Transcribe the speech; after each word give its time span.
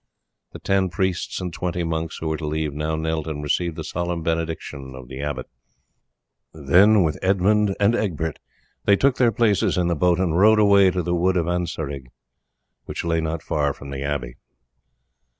The 0.51 0.57
ten 0.57 0.89
priests 0.89 1.39
and 1.39 1.53
twenty 1.53 1.83
monks 1.83 2.17
who 2.17 2.27
were 2.27 2.37
to 2.37 2.47
leave 2.47 2.73
now 2.73 2.95
knelt, 2.95 3.27
and 3.27 3.43
received 3.43 3.75
the 3.75 3.83
solemn 3.83 4.23
benediction 4.23 4.95
of 4.95 5.07
the 5.07 5.21
abbot, 5.21 5.45
then, 6.51 7.03
with 7.03 7.19
Edmund 7.21 7.75
and 7.79 7.93
Egbert, 7.93 8.39
they 8.85 8.95
took 8.95 9.17
their 9.17 9.31
places 9.31 9.77
in 9.77 9.89
the 9.89 9.95
boat 9.95 10.19
and 10.19 10.39
rowed 10.39 10.57
away 10.57 10.89
to 10.89 11.03
the 11.03 11.13
wood 11.13 11.37
of 11.37 11.45
Ancarig, 11.45 12.07
which 12.85 13.05
lay 13.05 13.21
not 13.21 13.43
far 13.43 13.75
from 13.75 13.91
the 13.91 14.01
abbey. 14.01 14.37